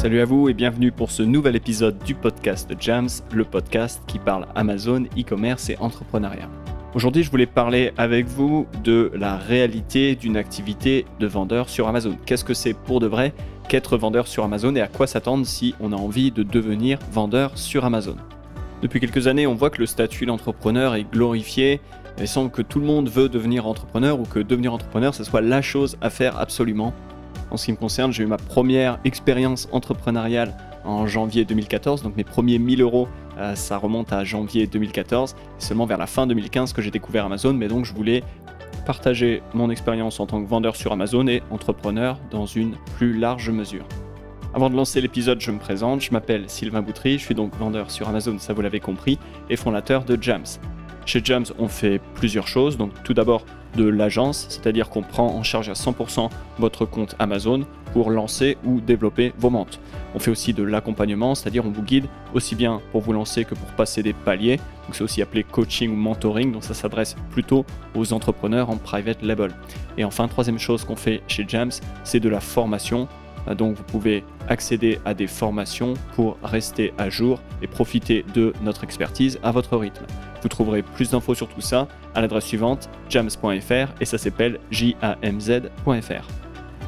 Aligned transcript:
Salut 0.00 0.20
à 0.20 0.24
vous 0.24 0.48
et 0.48 0.54
bienvenue 0.54 0.92
pour 0.92 1.10
ce 1.10 1.22
nouvel 1.22 1.56
épisode 1.56 1.98
du 2.06 2.14
podcast 2.14 2.70
de 2.70 2.74
Jams, 2.80 3.10
le 3.34 3.44
podcast 3.44 4.00
qui 4.06 4.18
parle 4.18 4.46
Amazon, 4.54 5.04
e-commerce 5.14 5.68
et 5.68 5.76
entrepreneuriat. 5.76 6.48
Aujourd'hui, 6.94 7.22
je 7.22 7.30
voulais 7.30 7.44
parler 7.44 7.92
avec 7.98 8.24
vous 8.24 8.66
de 8.82 9.12
la 9.14 9.36
réalité 9.36 10.14
d'une 10.16 10.38
activité 10.38 11.04
de 11.18 11.26
vendeur 11.26 11.68
sur 11.68 11.86
Amazon. 11.86 12.16
Qu'est-ce 12.24 12.46
que 12.46 12.54
c'est 12.54 12.72
pour 12.72 13.00
de 13.00 13.08
vrai 13.08 13.34
qu'être 13.68 13.98
vendeur 13.98 14.26
sur 14.26 14.42
Amazon 14.42 14.74
et 14.74 14.80
à 14.80 14.88
quoi 14.88 15.06
s'attendre 15.06 15.44
si 15.44 15.74
on 15.80 15.92
a 15.92 15.96
envie 15.96 16.30
de 16.30 16.44
devenir 16.44 16.98
vendeur 17.12 17.58
sur 17.58 17.84
Amazon? 17.84 18.16
Depuis 18.80 19.00
quelques 19.00 19.26
années, 19.26 19.46
on 19.46 19.54
voit 19.54 19.68
que 19.68 19.80
le 19.80 19.86
statut 19.86 20.24
d'entrepreneur 20.24 20.94
est 20.94 21.04
glorifié 21.12 21.82
et 22.18 22.26
semble 22.26 22.50
que 22.50 22.62
tout 22.62 22.80
le 22.80 22.86
monde 22.86 23.10
veut 23.10 23.28
devenir 23.28 23.66
entrepreneur 23.66 24.18
ou 24.18 24.22
que 24.22 24.38
devenir 24.38 24.72
entrepreneur, 24.72 25.14
ce 25.14 25.24
soit 25.24 25.42
la 25.42 25.60
chose 25.60 25.98
à 26.00 26.08
faire 26.08 26.38
absolument 26.38 26.94
en 27.50 27.56
ce 27.56 27.66
qui 27.66 27.72
me 27.72 27.76
concerne, 27.76 28.12
j'ai 28.12 28.22
eu 28.22 28.26
ma 28.26 28.36
première 28.36 28.98
expérience 29.04 29.68
entrepreneuriale 29.72 30.54
en 30.84 31.06
janvier 31.06 31.44
2014, 31.44 32.02
donc 32.02 32.16
mes 32.16 32.24
premiers 32.24 32.58
1000 32.58 32.82
euros, 32.82 33.08
euh, 33.38 33.54
ça 33.54 33.76
remonte 33.76 34.12
à 34.12 34.24
janvier 34.24 34.66
2014, 34.66 35.34
et 35.58 35.62
seulement 35.62 35.86
vers 35.86 35.98
la 35.98 36.06
fin 36.06 36.26
2015 36.26 36.72
que 36.72 36.82
j'ai 36.82 36.90
découvert 36.90 37.26
Amazon, 37.26 37.52
mais 37.52 37.68
donc 37.68 37.84
je 37.84 37.92
voulais 37.92 38.22
partager 38.86 39.42
mon 39.52 39.70
expérience 39.70 40.20
en 40.20 40.26
tant 40.26 40.42
que 40.42 40.48
vendeur 40.48 40.76
sur 40.76 40.92
Amazon 40.92 41.26
et 41.26 41.42
entrepreneur 41.50 42.18
dans 42.30 42.46
une 42.46 42.76
plus 42.96 43.18
large 43.18 43.50
mesure. 43.50 43.84
Avant 44.52 44.68
de 44.68 44.74
lancer 44.74 45.00
l'épisode, 45.00 45.40
je 45.40 45.50
me 45.50 45.58
présente, 45.58 46.00
je 46.00 46.10
m'appelle 46.10 46.44
Sylvain 46.48 46.82
Boutry, 46.82 47.18
je 47.18 47.24
suis 47.24 47.34
donc 47.34 47.54
vendeur 47.56 47.90
sur 47.90 48.08
Amazon, 48.08 48.38
ça 48.38 48.52
vous 48.52 48.62
l'avez 48.62 48.80
compris, 48.80 49.18
et 49.48 49.56
fondateur 49.56 50.04
de 50.04 50.20
Jams. 50.20 50.46
Chez 51.06 51.20
Jams, 51.22 51.46
on 51.58 51.68
fait 51.68 52.00
plusieurs 52.14 52.48
choses, 52.48 52.76
donc 52.76 52.90
tout 53.04 53.14
d'abord 53.14 53.44
de 53.76 53.84
l'agence, 53.84 54.46
c'est-à-dire 54.48 54.88
qu'on 54.88 55.02
prend 55.02 55.28
en 55.28 55.42
charge 55.42 55.68
à 55.68 55.74
100% 55.74 56.28
votre 56.58 56.84
compte 56.84 57.14
Amazon 57.18 57.64
pour 57.92 58.10
lancer 58.10 58.56
ou 58.64 58.80
développer 58.80 59.32
vos 59.38 59.50
ventes. 59.50 59.80
On 60.14 60.18
fait 60.18 60.30
aussi 60.30 60.52
de 60.52 60.62
l'accompagnement, 60.62 61.34
c'est-à-dire 61.34 61.64
on 61.66 61.70
vous 61.70 61.82
guide 61.82 62.06
aussi 62.34 62.54
bien 62.54 62.80
pour 62.92 63.00
vous 63.00 63.12
lancer 63.12 63.44
que 63.44 63.54
pour 63.54 63.68
passer 63.70 64.02
des 64.02 64.12
paliers. 64.12 64.56
Donc 64.56 64.94
c'est 64.94 65.04
aussi 65.04 65.22
appelé 65.22 65.44
coaching 65.44 65.90
ou 65.92 65.96
mentoring, 65.96 66.52
donc 66.52 66.64
ça 66.64 66.74
s'adresse 66.74 67.16
plutôt 67.30 67.64
aux 67.94 68.12
entrepreneurs 68.12 68.70
en 68.70 68.76
private 68.76 69.22
label. 69.22 69.52
Et 69.98 70.04
enfin, 70.04 70.28
troisième 70.28 70.58
chose 70.58 70.84
qu'on 70.84 70.96
fait 70.96 71.22
chez 71.28 71.44
Jams, 71.46 71.72
c'est 72.04 72.20
de 72.20 72.28
la 72.28 72.40
formation. 72.40 73.08
Euh, 73.48 73.54
donc 73.54 73.76
vous 73.76 73.84
pouvez 73.84 74.24
accéder 74.48 74.98
à 75.04 75.14
des 75.14 75.26
formations 75.26 75.94
pour 76.14 76.36
rester 76.42 76.92
à 76.98 77.08
jour 77.08 77.40
et 77.62 77.66
profiter 77.66 78.24
de 78.34 78.52
notre 78.62 78.84
expertise 78.84 79.38
à 79.42 79.52
votre 79.52 79.76
rythme. 79.76 80.04
Vous 80.42 80.48
trouverez 80.48 80.82
plus 80.82 81.10
d'infos 81.10 81.34
sur 81.34 81.48
tout 81.48 81.60
ça 81.60 81.88
à 82.14 82.20
l'adresse 82.20 82.46
suivante 82.46 82.88
jams.fr 83.08 83.92
et 84.00 84.04
ça 84.04 84.18
s'appelle 84.18 84.58
jamz.fr. 84.70 86.26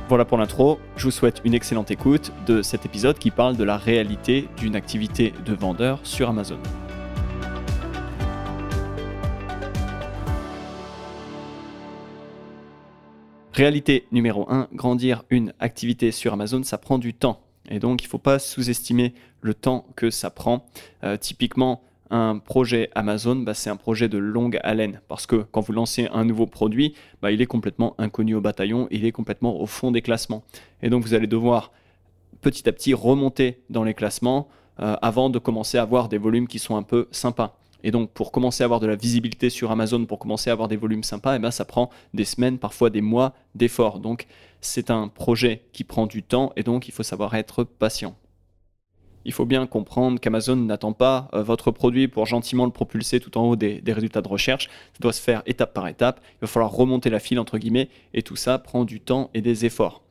Voilà 0.09 0.25
pour 0.25 0.37
l'intro, 0.37 0.79
je 0.97 1.05
vous 1.05 1.11
souhaite 1.11 1.41
une 1.45 1.55
excellente 1.55 1.91
écoute 1.91 2.33
de 2.47 2.61
cet 2.61 2.85
épisode 2.85 3.19
qui 3.19 3.31
parle 3.31 3.57
de 3.57 3.65
la 3.65 3.77
réalité 3.77 4.49
d'une 4.59 4.77
activité 4.77 5.33
de 5.45 5.55
vendeur 5.55 6.01
sur 6.03 6.29
Amazon. 6.29 6.59
Réalité 13.55 14.07
numéro 14.13 14.51
1, 14.51 14.69
grandir 14.73 15.25
une 15.29 15.53
activité 15.61 16.11
sur 16.11 16.33
Amazon, 16.33 16.63
ça 16.63 16.79
prend 16.79 16.99
du 16.99 17.13
temps. 17.13 17.43
Et 17.69 17.79
donc, 17.79 18.03
il 18.03 18.07
ne 18.07 18.11
faut 18.11 18.19
pas 18.19 18.39
sous-estimer 18.39 19.15
le 19.41 19.53
temps 19.55 19.87
que 19.95 20.11
ça 20.11 20.31
prend. 20.31 20.65
Euh, 21.05 21.17
typiquement, 21.19 21.83
un 22.13 22.39
projet 22.39 22.91
Amazon, 22.95 23.37
bah, 23.37 23.55
c'est 23.55 23.71
un 23.71 23.77
projet 23.77 24.09
de 24.09 24.19
longue 24.19 24.61
haleine 24.63 25.01
parce 25.09 25.27
que 25.27 25.47
quand 25.51 25.63
vous 25.63 25.73
lancez 25.73 26.09
un 26.13 26.25
nouveau 26.25 26.47
produit, 26.47 26.95
bah, 27.23 27.33
il 27.33 27.41
est 27.41 27.47
complètement 27.47 27.95
inconnu 27.99 28.35
au 28.35 28.41
bataillon, 28.41 28.87
il 28.91 29.07
est 29.07 29.13
complètement 29.13 29.61
au 29.61 29.67
fond 29.67 29.91
des 29.91 30.03
classements. 30.03 30.45
Et 30.83 30.91
donc 30.91 31.03
vous 31.03 31.15
allez 31.15 31.27
devoir 31.27 31.73
petit 32.43 32.69
à 32.69 32.73
petit 32.73 32.93
remonter 32.93 33.63
dans 33.71 33.83
les 33.83 33.95
classements 33.95 34.49
euh, 34.81 34.95
avant 35.01 35.31
de 35.31 35.39
commencer 35.39 35.79
à 35.79 35.83
avoir 35.83 36.09
des 36.11 36.19
volumes 36.19 36.47
qui 36.47 36.59
sont 36.59 36.77
un 36.77 36.83
peu 36.83 37.09
sympas. 37.13 37.57
Et 37.83 37.91
donc 37.91 38.11
pour 38.11 38.31
commencer 38.31 38.63
à 38.63 38.67
avoir 38.67 38.79
de 38.79 38.87
la 38.87 38.95
visibilité 38.97 39.49
sur 39.49 39.71
Amazon, 39.71 40.05
pour 40.05 40.19
commencer 40.19 40.51
à 40.51 40.53
avoir 40.53 40.69
des 40.69 40.77
volumes 40.77 41.03
sympas, 41.03 41.33
et 41.33 41.37
eh 41.37 41.39
ben, 41.39 41.51
ça 41.51 41.65
prend 41.65 41.89
des 42.13 42.27
semaines, 42.27 42.59
parfois 42.59 42.91
des 42.91 43.01
mois 43.01 43.33
d'efforts. 43.55 44.01
Donc 44.01 44.27
c'est 44.61 44.91
un 44.91 45.09
projet 45.09 45.63
qui 45.73 45.83
prend 45.83 46.07
du 46.07 46.23
temps 46.23 46.53
et 46.57 46.63
donc 46.63 46.89
il 46.89 46.93
faut 46.93 47.03
savoir 47.03 47.35
être 47.35 47.65
patient 47.65 48.15
il 49.25 49.33
faut 49.33 49.45
bien 49.45 49.67
comprendre 49.67 50.21
qu'Amazon 50.21 50.57
n'attend 50.57 50.93
pas 50.93 51.29
euh, 51.33 51.43
votre 51.43 51.71
produit 51.71 52.09
pour 52.09 52.27
gentiment 52.27 52.65
le 52.65 52.73
propulser 52.73 53.21
tout 53.21 53.37
en 53.39 53.43
haut 53.43 53.57
des, 53.57 53.83
résultats 53.87 54.23
de 54.23 54.29
recherche. 54.29 54.69
Ça 54.69 54.99
doit 55.01 55.13
se 55.13 55.21
faire 55.23 55.43
étape 55.47 55.75
par 55.75 55.89
étape. 55.89 56.21
Il 56.37 56.43
va 56.43 56.47
falloir 56.47 56.73
remonter 56.73 57.11
la 57.11 57.21
file, 57.21 57.39
entre 57.39 57.59
guillemets, 57.59 57.89
et 58.15 58.23
tout 58.23 58.37
ça 58.37 58.59
prend 58.59 58.85
du 58.85 59.01
temps 59.01 59.31
et 59.35 59.41
des 59.41 59.65
efforts. 59.65 60.03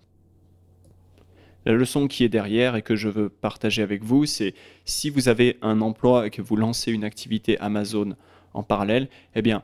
La 1.66 1.73
leçon 1.73 2.07
qui 2.07 2.23
est 2.23 2.29
derrière 2.29 2.75
et 2.75 2.81
que 2.81 2.95
je 2.95 3.07
veux 3.07 3.29
partager 3.29 3.83
avec 3.83 4.03
vous, 4.03 4.25
c'est 4.25 4.55
si 4.85 5.09
vous 5.09 5.29
avez 5.29 5.57
un 5.61 5.81
emploi 5.81 6.28
et 6.28 6.29
que 6.31 6.41
vous 6.41 6.55
lancez 6.55 6.91
une 6.91 7.03
activité 7.03 7.59
Amazon 7.59 8.16
en 8.53 8.63
parallèle, 8.63 9.09
eh 9.35 9.41
bien, 9.41 9.63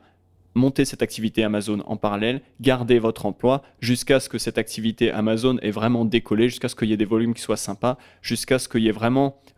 montez 0.58 0.84
cette 0.84 1.02
activité 1.02 1.44
Amazon 1.44 1.82
en 1.86 1.96
parallèle, 1.96 2.42
gardez 2.60 3.00
votre 3.00 3.26
emploi 3.26 3.64
jusqu'à 3.80 4.20
ce 4.20 4.28
que 4.28 4.38
cette 4.38 4.58
activité 4.58 5.12
Amazon 5.12 5.58
ait 5.62 5.72
vraiment 5.72 6.04
décollé, 6.04 6.50
jusqu'à 6.50 6.68
ce 6.68 6.76
qu'il 6.76 6.90
y 6.90 6.94
ait 6.94 6.98
des 6.98 7.06
volumes 7.06 7.34
qui 7.34 7.42
soient 7.42 7.56
sympas, 7.58 7.98
jusqu'à 8.22 8.60
ce 8.60 8.68
qu'il 8.68 8.92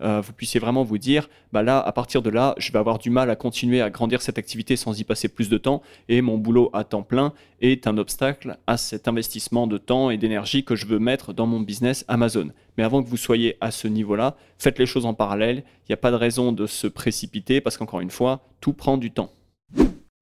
euh, 0.02 0.22
vous 0.22 0.34
puissiez 0.34 0.60
vraiment 0.60 0.84
vous 0.84 0.98
dire, 0.98 1.30
bah 1.52 1.64
là, 1.64 1.80
à 1.80 1.92
partir 1.92 2.22
de 2.22 2.30
là, 2.30 2.56
je 2.58 2.72
vais 2.72 2.80
avoir 2.80 3.00
du 3.00 3.10
mal 3.10 3.30
à 3.30 3.36
continuer 3.36 3.82
à 3.82 3.90
grandir 3.90 4.22
cette 4.22 4.38
activité 4.38 4.76
sans 4.76 5.00
y 5.00 5.04
passer 5.04 5.28
plus 5.28 5.50
de 5.50 5.58
temps, 5.58 5.82
et 6.08 6.22
mon 6.22 6.38
boulot 6.38 6.70
à 6.74 6.84
temps 6.84 7.04
plein 7.04 7.34
est 7.62 7.88
un 7.88 7.98
obstacle 7.98 8.58
à 8.68 8.78
cet 8.78 9.08
investissement 9.08 9.68
de 9.68 9.78
temps 9.78 10.10
et 10.10 10.18
d'énergie 10.18 10.64
que 10.64 10.76
je 10.76 10.86
veux 10.86 11.00
mettre 11.00 11.34
dans 11.34 11.48
mon 11.48 11.60
business 11.60 12.06
Amazon. 12.08 12.50
Mais 12.78 12.84
avant 12.84 13.04
que 13.04 13.10
vous 13.10 13.18
soyez 13.18 13.58
à 13.62 13.72
ce 13.72 13.88
niveau-là, 13.88 14.38
faites 14.58 14.80
les 14.80 14.86
choses 14.86 15.06
en 15.06 15.14
parallèle. 15.14 15.64
Il 15.84 15.92
n'y 15.92 15.94
a 15.94 15.98
pas 15.98 16.12
de 16.12 16.16
raison 16.16 16.52
de 16.52 16.66
se 16.66 16.88
précipiter 16.88 17.60
parce 17.62 17.78
qu'encore 17.78 18.00
une 18.00 18.12
fois, 18.12 18.46
tout 18.62 18.74
prend 18.74 18.98
du 18.98 19.12
temps. 19.12 19.32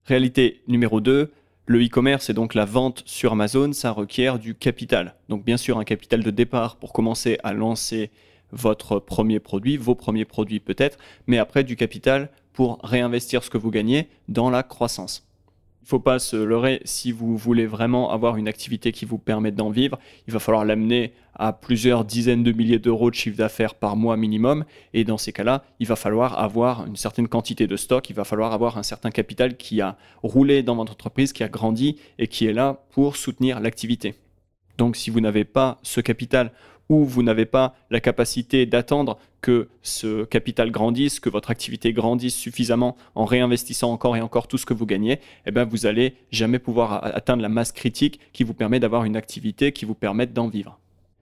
Réalité 0.08 0.62
numéro 0.70 1.02
2, 1.02 1.34
le 1.66 1.86
e-commerce 1.86 2.30
et 2.30 2.34
donc 2.34 2.54
la 2.54 2.64
vente 2.64 3.04
sur 3.06 3.34
Amazon, 3.34 3.74
ça 3.74 3.92
requiert 3.92 4.40
du 4.40 4.56
capital. 4.56 5.16
Donc 5.28 5.44
bien 5.44 5.58
sûr 5.58 5.78
un 5.80 5.84
capital 5.84 6.24
de 6.24 6.32
départ 6.32 6.78
pour 6.78 6.94
commencer 6.94 7.38
à 7.44 7.52
lancer 7.52 8.10
votre 8.54 9.00
premier 9.00 9.42
produit, 9.42 9.76
vos 9.76 9.96
premiers 9.96 10.24
produits 10.24 10.62
peut-être, 10.62 10.98
mais 11.28 11.38
après 11.40 11.66
du 11.66 11.76
capital 11.76 12.30
pour 12.54 12.80
réinvestir 12.84 13.44
ce 13.44 13.50
que 13.50 13.58
vous 13.58 13.70
gagnez 13.70 14.08
dans 14.30 14.50
la 14.50 14.64
croissance 14.64 15.27
faut 15.88 16.00
pas 16.00 16.20
se 16.20 16.36
leurrer. 16.36 16.82
Si 16.84 17.14
vous 17.14 17.38
voulez 17.38 17.66
vraiment 17.66 18.12
avoir 18.12 18.36
une 18.36 18.50
activité 18.50 18.92
qui 18.92 19.06
vous 19.06 19.18
permet 19.18 19.54
d'en 19.54 19.70
vivre, 19.70 19.98
il 20.28 20.34
va 20.34 20.40
falloir 20.40 20.66
l'amener 20.66 21.14
à 21.34 21.54
plusieurs 21.54 22.04
dizaines 22.04 22.44
de 22.44 22.52
milliers 22.52 22.78
d'euros 22.78 23.10
de 23.10 23.16
chiffre 23.16 23.38
d'affaires 23.38 23.74
par 23.74 23.96
mois 23.96 24.18
minimum. 24.18 24.66
Et 24.94 25.06
dans 25.06 25.18
ces 25.18 25.32
cas-là, 25.32 25.64
il 25.80 25.88
va 25.88 25.96
falloir 25.96 26.40
avoir 26.40 26.86
une 26.86 26.98
certaine 26.98 27.30
quantité 27.30 27.68
de 27.68 27.78
stock, 27.78 28.10
il 28.10 28.16
va 28.18 28.26
falloir 28.26 28.52
avoir 28.52 28.78
un 28.78 28.84
certain 28.84 29.12
capital 29.12 29.56
qui 29.56 29.80
a 29.80 29.96
roulé 30.24 30.62
dans 30.62 30.76
votre 30.76 30.92
entreprise, 30.92 31.32
qui 31.32 31.44
a 31.44 31.48
grandi 31.48 31.96
et 32.20 32.28
qui 32.28 32.48
est 32.48 32.54
là 32.54 32.84
pour 32.90 33.16
soutenir 33.16 33.62
l'activité. 33.62 34.16
Donc 34.78 34.98
si 34.98 35.10
vous 35.10 35.22
n'avez 35.22 35.46
pas 35.46 35.80
ce 35.84 36.02
capital 36.02 36.52
ou 36.90 37.04
vous 37.06 37.24
n'avez 37.24 37.46
pas 37.46 37.76
la 37.90 38.00
capacité 38.00 38.66
d'attendre 38.66 39.18
que 39.42 39.70
ce 39.82 40.26
capital 40.26 40.72
grandisse, 40.72 41.20
que 41.20 41.30
votre 41.30 41.52
activité 41.52 41.94
grandisse 41.94 42.36
suffisamment 42.36 42.98
en 43.16 43.26
réinvestissant 43.26 43.92
encore 43.92 44.18
et 44.18 44.22
encore 44.22 44.48
tout 44.48 44.58
ce 44.58 44.66
que 44.66 44.74
vous 44.74 44.86
gagnez, 44.86 45.20
eh 45.46 45.52
bien 45.52 45.66
vous 45.66 45.86
allez 45.86 46.16
jamais 46.32 46.60
pouvoir 46.60 47.04
atteindre 47.04 47.42
la 47.42 47.50
masse 47.50 47.72
critique 47.72 48.20
qui 48.34 48.44
vous 48.44 48.54
permet 48.54 48.80
d'avoir 48.80 49.04
une 49.04 49.16
activité 49.16 49.72
qui 49.72 49.86
vous 49.86 49.96
permette 49.96 50.34
d'en 50.34 50.48
vivre. 50.48 50.80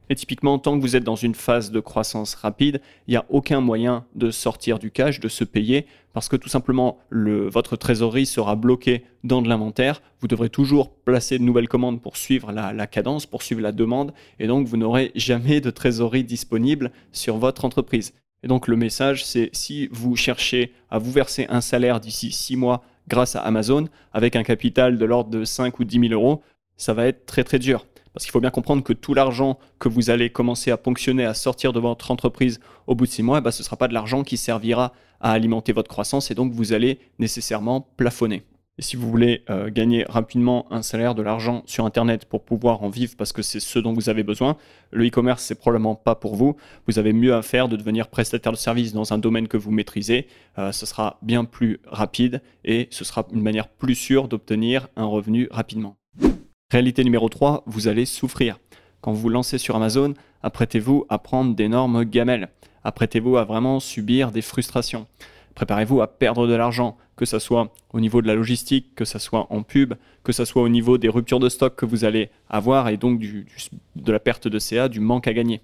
Et 0.10 0.16
typiquement, 0.16 0.60
tant 0.60 0.78
que 0.78 0.82
vous 0.82 0.96
êtes 0.96 1.04
dans 1.04 1.16
une 1.16 1.36
phase 1.36 1.72
de 1.72 1.80
croissance 1.80 2.36
rapide, 2.36 2.82
il 3.08 3.12
n'y 3.12 3.18
a 3.18 3.26
aucun 3.30 3.60
moyen 3.60 4.06
de 4.16 4.32
sortir 4.32 4.80
du 4.80 4.92
cash, 4.92 5.20
de 5.20 5.28
se 5.28 5.44
payer, 5.44 5.86
parce 6.14 6.30
que 6.30 6.36
tout 6.36 6.50
simplement, 6.50 7.00
votre 7.12 7.76
trésorerie 7.76 8.26
sera 8.26 8.56
bloquée 8.56 9.04
dans 9.24 9.42
de 9.42 9.50
l'inventaire. 9.50 10.02
Vous 10.22 10.28
devrez 10.28 10.50
toujours 10.50 10.92
placer 10.92 11.38
de 11.40 11.44
nouvelles 11.44 11.68
commandes 11.68 12.02
pour 12.02 12.18
suivre 12.18 12.52
la, 12.52 12.88
cadence, 12.88 13.26
pour 13.26 13.44
suivre 13.44 13.62
la 13.62 13.72
demande, 13.72 14.14
et 14.40 14.48
donc 14.48 14.68
vous 14.68 14.78
n'aurez 14.78 15.12
jamais 15.16 15.60
de 15.62 15.72
trésorerie 15.72 16.24
disponible 16.24 16.92
sur 17.12 17.38
votre 17.38 17.66
entreprise. 17.66 18.14
Et 18.44 18.48
donc 18.48 18.68
le 18.68 18.76
message, 18.76 19.26
c'est 19.26 19.50
si 19.54 19.88
vous 19.92 20.16
cherchez 20.16 20.72
à 20.90 21.00
vous 21.00 21.12
verser 21.12 21.48
un 21.50 21.62
salaire 21.62 22.00
d'ici 22.00 22.32
six 22.32 22.56
mois 22.56 22.84
grâce 23.08 23.36
à 23.36 23.42
Amazon, 23.42 23.88
avec 24.14 24.36
un 24.36 24.44
capital 24.44 24.98
de 24.98 25.06
l'ordre 25.06 25.30
de 25.30 25.44
5 25.44 25.80
ou 25.80 25.84
10 25.84 26.10
000 26.10 26.14
euros, 26.14 26.42
ça 26.78 26.94
va 26.94 27.08
être 27.08 27.26
très 27.26 27.44
très 27.44 27.60
dur. 27.60 27.86
Parce 28.16 28.24
qu'il 28.24 28.32
faut 28.32 28.40
bien 28.40 28.50
comprendre 28.50 28.82
que 28.82 28.94
tout 28.94 29.14
l'argent 29.14 29.60
que 29.78 29.90
vous 29.90 30.10
allez 30.10 30.30
commencer 30.30 30.72
à 30.72 30.78
ponctionner, 30.78 31.26
à 31.26 31.34
sortir 31.34 31.74
de 31.74 31.82
votre 31.82 32.12
entreprise 32.12 32.62
au 32.88 32.96
bout 32.96 33.08
de 33.08 33.12
six 33.12 33.24
mois, 33.24 33.40
eh 33.40 33.42
ben, 33.42 33.52
ce 33.52 33.62
ne 33.62 33.66
sera 33.66 33.76
pas 33.76 33.90
de 33.90 33.94
l'argent 33.94 34.24
qui 34.24 34.38
servira 34.38 34.94
à 35.20 35.34
alimenter 35.34 35.74
votre 35.74 35.90
croissance 35.90 36.32
et 36.32 36.34
donc 36.34 36.54
vous 36.54 36.72
allez 36.72 37.00
nécessairement 37.20 37.82
plafonner. 37.82 38.44
Et 38.78 38.82
si 38.82 38.96
vous 38.96 39.10
voulez 39.10 39.44
euh, 39.50 39.70
gagner 39.70 40.06
rapidement 40.08 40.66
un 40.72 40.82
salaire, 40.82 41.14
de 41.14 41.22
l'argent 41.22 41.64
sur 41.66 41.86
Internet 41.86 42.24
pour 42.24 42.46
pouvoir 42.46 42.84
en 42.84 42.90
vivre 42.90 43.16
parce 43.18 43.34
que 43.34 43.42
c'est 43.42 43.60
ce 43.60 43.80
dont 43.80 43.92
vous 43.92 44.08
avez 44.08 44.24
besoin, 44.24 44.56
le 44.92 45.06
e-commerce, 45.06 45.44
c'est 45.44 45.56
probablement 45.56 45.96
pas 45.96 46.16
pour 46.16 46.36
vous. 46.36 46.56
Vous 46.88 46.98
avez 47.00 47.12
mieux 47.12 47.34
à 47.34 47.42
faire 47.42 47.68
de 47.68 47.76
devenir 47.76 48.08
prestataire 48.08 48.54
de 48.54 48.58
service 48.58 48.94
dans 48.94 49.12
un 49.12 49.18
domaine 49.18 49.50
que 49.50 49.58
vous 49.58 49.72
maîtrisez. 49.72 50.28
Euh, 50.58 50.72
ce 50.72 50.86
sera 50.86 51.20
bien 51.22 51.44
plus 51.44 51.82
rapide 51.86 52.42
et 52.64 52.88
ce 52.92 53.04
sera 53.04 53.28
une 53.34 53.42
manière 53.42 53.68
plus 53.68 53.96
sûre 53.96 54.30
d'obtenir 54.30 54.88
un 54.96 55.06
revenu 55.06 55.50
rapidement. 55.52 55.98
Réalité 56.76 57.06
numéro 57.06 57.30
3, 57.30 57.64
vous 57.68 57.88
allez 57.88 58.04
souffrir. 58.04 58.60
Quand 59.00 59.14
vous 59.14 59.30
lancez 59.30 59.58
sur 59.58 59.78
Amazon, 59.78 60.14
apprêtez-vous 60.44 61.06
à 61.08 61.20
prendre 61.20 61.56
d'énormes 61.56 62.04
gamelles. 62.04 62.50
Apprêtez-vous 62.84 63.38
à 63.38 63.46
vraiment 63.46 63.80
subir 63.80 64.34
des 64.34 64.42
frustrations. 64.42 65.08
Préparez-vous 65.54 66.02
à 66.02 66.08
perdre 66.08 66.48
de 66.48 66.54
l'argent, 66.54 66.98
que 67.16 67.24
ce 67.24 67.40
soit 67.40 67.72
au 67.94 68.02
niveau 68.02 68.22
de 68.22 68.28
la 68.28 68.36
logistique, 68.36 68.94
que 68.94 69.06
ce 69.06 69.20
soit 69.20 69.48
en 69.52 69.64
pub, 69.64 69.94
que 70.26 70.34
ce 70.34 70.44
soit 70.44 70.64
au 70.64 70.68
niveau 70.68 70.98
des 70.98 71.08
ruptures 71.08 71.40
de 71.40 71.48
stock 71.48 71.78
que 71.78 71.86
vous 71.86 72.04
allez 72.04 72.30
avoir 72.50 72.90
et 72.90 72.98
donc 72.98 73.22
de 73.22 74.12
la 74.12 74.20
perte 74.20 74.50
de 74.50 74.60
CA, 74.60 74.90
du 74.90 75.00
manque 75.00 75.30
à 75.30 75.34
gagner. 75.34 75.62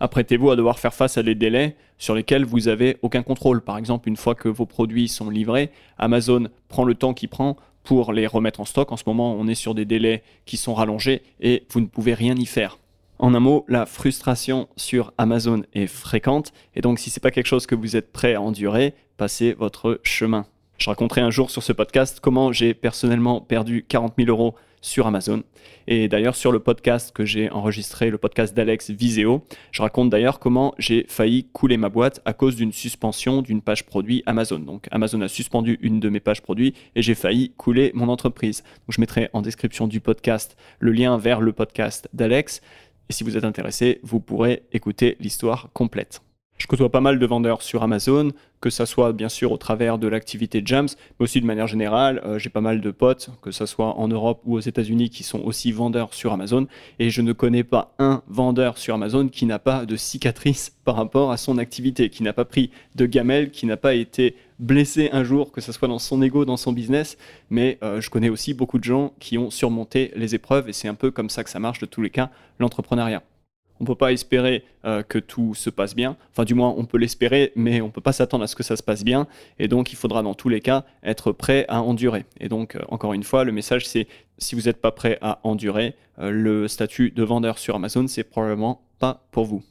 Apprêtez-vous 0.00 0.50
à 0.50 0.56
devoir 0.56 0.78
faire 0.78 0.94
face 0.94 1.18
à 1.18 1.22
des 1.22 1.34
délais 1.34 1.76
sur 1.98 2.14
lesquels 2.14 2.46
vous 2.46 2.60
n'avez 2.60 2.96
aucun 3.02 3.22
contrôle. 3.22 3.60
Par 3.60 3.76
exemple, 3.76 4.08
une 4.08 4.16
fois 4.16 4.34
que 4.34 4.48
vos 4.48 4.66
produits 4.66 5.08
sont 5.08 5.28
livrés, 5.28 5.70
Amazon 5.98 6.48
prend 6.68 6.84
le 6.84 6.94
temps 6.94 7.12
qu'il 7.12 7.28
prend 7.28 7.58
pour 7.84 8.12
les 8.12 8.26
remettre 8.26 8.60
en 8.60 8.64
stock. 8.64 8.92
En 8.92 8.96
ce 8.96 9.04
moment, 9.06 9.34
on 9.34 9.48
est 9.48 9.54
sur 9.54 9.74
des 9.74 9.84
délais 9.84 10.22
qui 10.46 10.56
sont 10.56 10.74
rallongés 10.74 11.22
et 11.40 11.64
vous 11.70 11.80
ne 11.80 11.86
pouvez 11.86 12.14
rien 12.14 12.34
y 12.36 12.46
faire. 12.46 12.78
En 13.18 13.34
un 13.34 13.40
mot, 13.40 13.64
la 13.68 13.86
frustration 13.86 14.68
sur 14.76 15.12
Amazon 15.16 15.62
est 15.74 15.86
fréquente 15.86 16.52
et 16.74 16.80
donc 16.80 16.98
si 16.98 17.10
ce 17.10 17.18
n'est 17.18 17.22
pas 17.22 17.30
quelque 17.30 17.46
chose 17.46 17.66
que 17.66 17.74
vous 17.74 17.96
êtes 17.96 18.12
prêt 18.12 18.34
à 18.34 18.40
endurer, 18.40 18.94
passez 19.16 19.52
votre 19.52 20.00
chemin. 20.02 20.46
Je 20.78 20.90
raconterai 20.90 21.20
un 21.20 21.30
jour 21.30 21.50
sur 21.50 21.62
ce 21.62 21.72
podcast 21.72 22.18
comment 22.20 22.52
j'ai 22.52 22.74
personnellement 22.74 23.40
perdu 23.40 23.84
40 23.88 24.14
000 24.18 24.28
euros 24.28 24.54
sur 24.82 25.06
Amazon. 25.06 25.42
Et 25.86 26.08
d'ailleurs, 26.08 26.34
sur 26.34 26.52
le 26.52 26.58
podcast 26.58 27.12
que 27.12 27.24
j'ai 27.24 27.50
enregistré, 27.50 28.10
le 28.10 28.18
podcast 28.18 28.54
d'Alex 28.54 28.90
Viseo, 28.90 29.46
je 29.70 29.80
raconte 29.80 30.10
d'ailleurs 30.10 30.38
comment 30.38 30.74
j'ai 30.78 31.06
failli 31.08 31.44
couler 31.52 31.76
ma 31.76 31.88
boîte 31.88 32.20
à 32.24 32.32
cause 32.34 32.56
d'une 32.56 32.72
suspension 32.72 33.40
d'une 33.40 33.62
page 33.62 33.86
produit 33.86 34.22
Amazon. 34.26 34.58
Donc, 34.58 34.88
Amazon 34.90 35.20
a 35.22 35.28
suspendu 35.28 35.78
une 35.80 36.00
de 36.00 36.08
mes 36.08 36.20
pages 36.20 36.42
produits 36.42 36.74
et 36.94 37.02
j'ai 37.02 37.14
failli 37.14 37.52
couler 37.56 37.92
mon 37.94 38.08
entreprise. 38.08 38.62
Je 38.88 39.00
mettrai 39.00 39.30
en 39.32 39.40
description 39.40 39.86
du 39.86 40.00
podcast 40.00 40.56
le 40.80 40.92
lien 40.92 41.16
vers 41.16 41.40
le 41.40 41.52
podcast 41.52 42.08
d'Alex. 42.12 42.60
Et 43.08 43.12
si 43.12 43.24
vous 43.24 43.36
êtes 43.36 43.44
intéressé, 43.44 44.00
vous 44.02 44.20
pourrez 44.20 44.64
écouter 44.72 45.16
l'histoire 45.20 45.70
complète. 45.72 46.22
Je 46.62 46.68
côtoie 46.68 46.92
pas 46.92 47.00
mal 47.00 47.18
de 47.18 47.26
vendeurs 47.26 47.60
sur 47.60 47.82
Amazon, 47.82 48.30
que 48.60 48.70
ce 48.70 48.84
soit 48.84 49.12
bien 49.12 49.28
sûr 49.28 49.50
au 49.50 49.56
travers 49.56 49.98
de 49.98 50.06
l'activité 50.06 50.62
Jams, 50.64 50.86
mais 51.18 51.24
aussi 51.24 51.40
de 51.40 51.44
manière 51.44 51.66
générale. 51.66 52.22
Euh, 52.24 52.38
j'ai 52.38 52.50
pas 52.50 52.60
mal 52.60 52.80
de 52.80 52.92
potes, 52.92 53.30
que 53.42 53.50
ce 53.50 53.66
soit 53.66 53.98
en 53.98 54.06
Europe 54.06 54.42
ou 54.44 54.54
aux 54.54 54.60
États-Unis, 54.60 55.10
qui 55.10 55.24
sont 55.24 55.40
aussi 55.40 55.72
vendeurs 55.72 56.14
sur 56.14 56.32
Amazon. 56.32 56.68
Et 57.00 57.10
je 57.10 57.20
ne 57.20 57.32
connais 57.32 57.64
pas 57.64 57.96
un 57.98 58.22
vendeur 58.28 58.78
sur 58.78 58.94
Amazon 58.94 59.26
qui 59.26 59.44
n'a 59.44 59.58
pas 59.58 59.86
de 59.86 59.96
cicatrice 59.96 60.70
par 60.84 60.94
rapport 60.94 61.32
à 61.32 61.36
son 61.36 61.58
activité, 61.58 62.10
qui 62.10 62.22
n'a 62.22 62.32
pas 62.32 62.44
pris 62.44 62.70
de 62.94 63.06
gamelle, 63.06 63.50
qui 63.50 63.66
n'a 63.66 63.76
pas 63.76 63.94
été 63.94 64.36
blessé 64.60 65.10
un 65.12 65.24
jour, 65.24 65.50
que 65.50 65.60
ce 65.60 65.72
soit 65.72 65.88
dans 65.88 65.98
son 65.98 66.22
ego, 66.22 66.44
dans 66.44 66.56
son 66.56 66.72
business. 66.72 67.18
Mais 67.50 67.76
euh, 67.82 68.00
je 68.00 68.08
connais 68.08 68.28
aussi 68.28 68.54
beaucoup 68.54 68.78
de 68.78 68.84
gens 68.84 69.14
qui 69.18 69.36
ont 69.36 69.50
surmonté 69.50 70.12
les 70.14 70.36
épreuves 70.36 70.68
et 70.68 70.72
c'est 70.72 70.86
un 70.86 70.94
peu 70.94 71.10
comme 71.10 71.28
ça 71.28 71.42
que 71.42 71.50
ça 71.50 71.58
marche 71.58 71.80
de 71.80 71.86
tous 71.86 72.02
les 72.02 72.10
cas, 72.10 72.30
l'entrepreneuriat. 72.60 73.24
On 73.82 73.84
ne 73.84 73.88
peut 73.88 73.96
pas 73.96 74.12
espérer 74.12 74.64
euh, 74.84 75.02
que 75.02 75.18
tout 75.18 75.56
se 75.56 75.68
passe 75.68 75.96
bien. 75.96 76.16
Enfin, 76.30 76.44
du 76.44 76.54
moins, 76.54 76.72
on 76.76 76.84
peut 76.84 76.98
l'espérer, 76.98 77.50
mais 77.56 77.80
on 77.80 77.86
ne 77.86 77.90
peut 77.90 78.00
pas 78.00 78.12
s'attendre 78.12 78.44
à 78.44 78.46
ce 78.46 78.54
que 78.54 78.62
ça 78.62 78.76
se 78.76 78.82
passe 78.84 79.02
bien. 79.02 79.26
Et 79.58 79.66
donc, 79.66 79.92
il 79.92 79.96
faudra 79.96 80.22
dans 80.22 80.34
tous 80.34 80.48
les 80.48 80.60
cas 80.60 80.84
être 81.02 81.32
prêt 81.32 81.66
à 81.68 81.82
endurer. 81.82 82.24
Et 82.38 82.48
donc, 82.48 82.76
euh, 82.76 82.82
encore 82.90 83.12
une 83.12 83.24
fois, 83.24 83.42
le 83.42 83.50
message, 83.50 83.88
c'est 83.88 84.06
si 84.38 84.54
vous 84.54 84.62
n'êtes 84.62 84.80
pas 84.80 84.92
prêt 84.92 85.18
à 85.20 85.40
endurer, 85.42 85.96
euh, 86.20 86.30
le 86.30 86.68
statut 86.68 87.10
de 87.10 87.24
vendeur 87.24 87.58
sur 87.58 87.74
Amazon, 87.74 88.06
c'est 88.06 88.22
probablement 88.22 88.82
pas 89.00 89.26
pour 89.32 89.46
vous. 89.46 89.64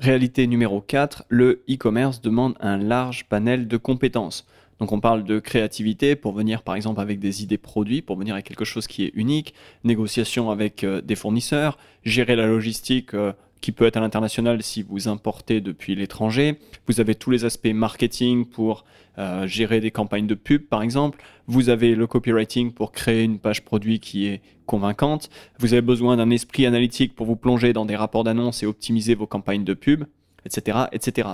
Réalité 0.00 0.48
numéro 0.48 0.80
4, 0.80 1.26
le 1.28 1.62
e-commerce 1.70 2.20
demande 2.20 2.56
un 2.58 2.76
large 2.76 3.26
panel 3.28 3.68
de 3.68 3.76
compétences. 3.76 4.48
Donc 4.80 4.92
on 4.92 5.00
parle 5.00 5.24
de 5.24 5.38
créativité 5.38 6.16
pour 6.16 6.32
venir 6.32 6.62
par 6.62 6.74
exemple 6.74 7.00
avec 7.00 7.18
des 7.18 7.42
idées 7.42 7.58
produits, 7.58 8.02
pour 8.02 8.16
venir 8.16 8.34
avec 8.34 8.46
quelque 8.46 8.64
chose 8.64 8.86
qui 8.86 9.04
est 9.04 9.12
unique, 9.14 9.54
négociation 9.84 10.50
avec 10.50 10.84
euh, 10.84 11.00
des 11.00 11.16
fournisseurs, 11.16 11.78
gérer 12.04 12.36
la 12.36 12.46
logistique 12.46 13.14
euh, 13.14 13.32
qui 13.60 13.72
peut 13.72 13.86
être 13.86 13.96
à 13.96 14.00
l'international 14.00 14.62
si 14.62 14.82
vous 14.82 15.08
importez 15.08 15.60
depuis 15.60 15.94
l'étranger. 15.94 16.58
Vous 16.86 17.00
avez 17.00 17.14
tous 17.14 17.30
les 17.30 17.44
aspects 17.46 17.72
marketing 17.72 18.44
pour 18.44 18.84
euh, 19.18 19.46
gérer 19.46 19.80
des 19.80 19.90
campagnes 19.90 20.26
de 20.26 20.34
pub 20.34 20.62
par 20.62 20.82
exemple. 20.82 21.22
Vous 21.46 21.70
avez 21.70 21.94
le 21.94 22.06
copywriting 22.06 22.72
pour 22.72 22.92
créer 22.92 23.22
une 23.22 23.38
page 23.38 23.64
produit 23.64 23.98
qui 23.98 24.26
est 24.26 24.42
convaincante. 24.66 25.30
Vous 25.58 25.72
avez 25.72 25.82
besoin 25.82 26.18
d'un 26.18 26.28
esprit 26.30 26.66
analytique 26.66 27.14
pour 27.14 27.26
vous 27.26 27.36
plonger 27.36 27.72
dans 27.72 27.86
des 27.86 27.96
rapports 27.96 28.24
d'annonces 28.24 28.62
et 28.62 28.66
optimiser 28.66 29.14
vos 29.14 29.26
campagnes 29.26 29.64
de 29.64 29.74
pub, 29.74 30.04
etc., 30.44 30.80
etc 30.92 31.28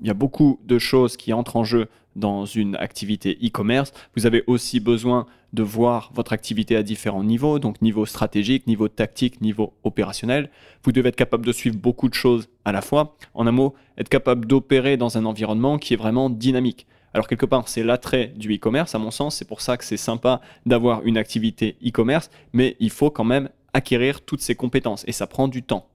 il 0.00 0.06
y 0.06 0.10
a 0.10 0.14
beaucoup 0.14 0.60
de 0.64 0.78
choses 0.78 1.16
qui 1.16 1.32
entrent 1.32 1.56
en 1.56 1.64
jeu 1.64 1.88
dans 2.16 2.44
une 2.44 2.76
activité 2.76 3.38
e-commerce. 3.42 3.92
Vous 4.16 4.26
avez 4.26 4.44
aussi 4.46 4.80
besoin 4.80 5.26
de 5.52 5.62
voir 5.62 6.10
votre 6.14 6.32
activité 6.32 6.76
à 6.76 6.82
différents 6.82 7.24
niveaux, 7.24 7.58
donc 7.58 7.80
niveau 7.82 8.06
stratégique, 8.06 8.66
niveau 8.66 8.88
tactique, 8.88 9.40
niveau 9.40 9.72
opérationnel. 9.84 10.50
Vous 10.84 10.92
devez 10.92 11.08
être 11.08 11.16
capable 11.16 11.46
de 11.46 11.52
suivre 11.52 11.76
beaucoup 11.76 12.08
de 12.08 12.14
choses 12.14 12.48
à 12.64 12.72
la 12.72 12.82
fois. 12.82 13.16
En 13.34 13.46
un 13.46 13.52
mot, 13.52 13.74
être 13.98 14.08
capable 14.08 14.46
d'opérer 14.46 14.96
dans 14.96 15.16
un 15.18 15.24
environnement 15.24 15.78
qui 15.78 15.94
est 15.94 15.96
vraiment 15.96 16.30
dynamique. 16.30 16.86
Alors 17.14 17.28
quelque 17.28 17.46
part, 17.46 17.68
c'est 17.68 17.84
l'attrait 17.84 18.32
du 18.36 18.52
e-commerce, 18.52 18.94
à 18.94 18.98
mon 18.98 19.12
sens. 19.12 19.36
C'est 19.36 19.46
pour 19.46 19.60
ça 19.60 19.76
que 19.76 19.84
c'est 19.84 19.96
sympa 19.96 20.40
d'avoir 20.66 21.02
une 21.04 21.16
activité 21.16 21.76
e-commerce, 21.84 22.30
mais 22.52 22.76
il 22.80 22.90
faut 22.90 23.10
quand 23.10 23.24
même 23.24 23.48
acquérir 23.72 24.20
toutes 24.20 24.40
ces 24.40 24.56
compétences 24.56 25.04
et 25.06 25.12
ça 25.12 25.26
prend 25.26 25.46
du 25.46 25.62
temps. 25.62 25.86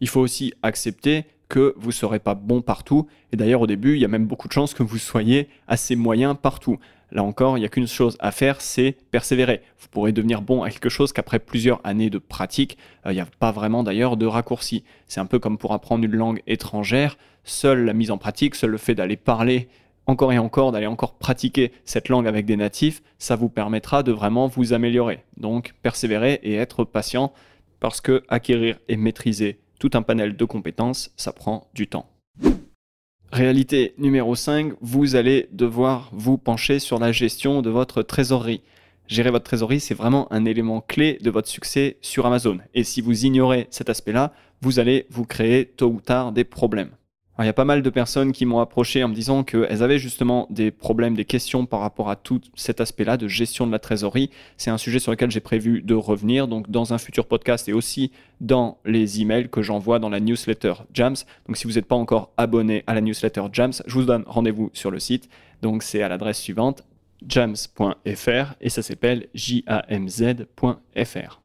Il 0.00 0.08
faut 0.08 0.20
aussi 0.20 0.52
accepter 0.62 1.24
que 1.52 1.74
vous 1.76 1.88
ne 1.88 1.92
serez 1.92 2.18
pas 2.18 2.34
bon 2.34 2.62
partout. 2.62 3.06
Et 3.30 3.36
d'ailleurs, 3.36 3.60
au 3.60 3.66
début, 3.66 3.92
il 3.92 4.00
y 4.00 4.06
a 4.06 4.08
même 4.08 4.26
beaucoup 4.26 4.48
de 4.48 4.54
chances 4.54 4.72
que 4.72 4.82
vous 4.82 4.96
soyez 4.96 5.50
assez 5.68 5.96
moyen 5.96 6.34
partout. 6.34 6.78
Là 7.10 7.22
encore, 7.22 7.58
il 7.58 7.60
n'y 7.60 7.66
a 7.66 7.68
qu'une 7.68 7.86
chose 7.86 8.16
à 8.20 8.32
faire, 8.32 8.62
c'est 8.62 8.96
persévérer. 9.10 9.60
Vous 9.78 9.88
pourrez 9.90 10.12
devenir 10.12 10.40
bon 10.40 10.62
à 10.62 10.70
quelque 10.70 10.88
chose 10.88 11.12
qu'après 11.12 11.38
plusieurs 11.38 11.78
années 11.84 12.08
de 12.08 12.16
pratique, 12.16 12.78
euh, 13.04 13.12
il 13.12 13.16
n'y 13.16 13.20
a 13.20 13.26
pas 13.38 13.52
vraiment 13.52 13.82
d'ailleurs 13.82 14.16
de 14.16 14.24
raccourci. 14.24 14.82
C'est 15.08 15.20
un 15.20 15.26
peu 15.26 15.38
comme 15.38 15.58
pour 15.58 15.74
apprendre 15.74 16.06
une 16.06 16.16
langue 16.16 16.40
étrangère. 16.46 17.18
Seule 17.44 17.84
la 17.84 17.92
mise 17.92 18.10
en 18.10 18.16
pratique, 18.16 18.54
seul 18.54 18.70
le 18.70 18.78
fait 18.78 18.94
d'aller 18.94 19.18
parler 19.18 19.68
encore 20.06 20.32
et 20.32 20.38
encore, 20.38 20.72
d'aller 20.72 20.86
encore 20.86 21.18
pratiquer 21.18 21.72
cette 21.84 22.08
langue 22.08 22.26
avec 22.26 22.46
des 22.46 22.56
natifs, 22.56 23.02
ça 23.18 23.36
vous 23.36 23.50
permettra 23.50 24.02
de 24.02 24.10
vraiment 24.10 24.46
vous 24.46 24.72
améliorer. 24.72 25.22
Donc, 25.36 25.74
persévérer 25.82 26.40
et 26.42 26.54
être 26.54 26.84
patient 26.84 27.30
parce 27.78 28.00
que 28.00 28.22
acquérir 28.28 28.78
et 28.88 28.96
maîtriser 28.96 29.58
tout 29.82 29.90
un 29.94 30.02
panel 30.02 30.36
de 30.36 30.44
compétences, 30.44 31.10
ça 31.16 31.32
prend 31.32 31.68
du 31.74 31.88
temps. 31.88 32.08
Réalité 33.32 33.94
numéro 33.98 34.36
5, 34.36 34.74
vous 34.80 35.16
allez 35.16 35.48
devoir 35.50 36.08
vous 36.12 36.38
pencher 36.38 36.78
sur 36.78 37.00
la 37.00 37.10
gestion 37.10 37.62
de 37.62 37.70
votre 37.70 38.04
trésorerie. 38.04 38.62
Gérer 39.08 39.32
votre 39.32 39.44
trésorerie, 39.44 39.80
c'est 39.80 39.94
vraiment 39.94 40.32
un 40.32 40.44
élément 40.44 40.82
clé 40.82 41.18
de 41.20 41.30
votre 41.30 41.48
succès 41.48 41.96
sur 42.00 42.26
Amazon. 42.26 42.58
Et 42.74 42.84
si 42.84 43.00
vous 43.00 43.24
ignorez 43.24 43.66
cet 43.70 43.90
aspect-là, 43.90 44.32
vous 44.60 44.78
allez 44.78 45.06
vous 45.10 45.24
créer 45.24 45.66
tôt 45.66 45.88
ou 45.88 46.00
tard 46.00 46.30
des 46.30 46.44
problèmes 46.44 46.92
il 47.38 47.46
y 47.46 47.48
a 47.48 47.54
pas 47.54 47.64
mal 47.64 47.82
de 47.82 47.90
personnes 47.90 48.32
qui 48.32 48.44
m'ont 48.44 48.60
approché 48.60 49.02
en 49.02 49.08
me 49.08 49.14
disant 49.14 49.42
qu'elles 49.42 49.82
avaient 49.82 49.98
justement 49.98 50.46
des 50.50 50.70
problèmes, 50.70 51.14
des 51.14 51.24
questions 51.24 51.64
par 51.64 51.80
rapport 51.80 52.10
à 52.10 52.16
tout 52.16 52.40
cet 52.54 52.80
aspect-là 52.80 53.16
de 53.16 53.26
gestion 53.26 53.66
de 53.66 53.72
la 53.72 53.78
trésorerie. 53.78 54.30
C'est 54.58 54.70
un 54.70 54.78
sujet 54.78 54.98
sur 54.98 55.10
lequel 55.10 55.30
j'ai 55.30 55.40
prévu 55.40 55.82
de 55.82 55.94
revenir, 55.94 56.46
donc 56.46 56.70
dans 56.70 56.92
un 56.92 56.98
futur 56.98 57.26
podcast 57.26 57.68
et 57.68 57.72
aussi 57.72 58.12
dans 58.40 58.78
les 58.84 59.22
emails 59.22 59.48
que 59.48 59.62
j'envoie 59.62 59.98
dans 59.98 60.10
la 60.10 60.20
newsletter 60.20 60.74
Jams. 60.92 61.16
Donc 61.46 61.56
si 61.56 61.66
vous 61.66 61.74
n'êtes 61.74 61.86
pas 61.86 61.96
encore 61.96 62.32
abonné 62.36 62.84
à 62.86 62.94
la 62.94 63.00
newsletter 63.00 63.44
Jams, 63.52 63.72
je 63.86 63.94
vous 63.94 64.04
donne 64.04 64.24
rendez-vous 64.26 64.70
sur 64.74 64.90
le 64.90 65.00
site. 65.00 65.28
Donc 65.62 65.82
c'est 65.82 66.02
à 66.02 66.08
l'adresse 66.08 66.38
suivante 66.38 66.84
jams.fr 67.26 68.54
et 68.60 68.68
ça 68.68 68.82
s'appelle 68.82 69.28
jamz.fr. 69.34 71.41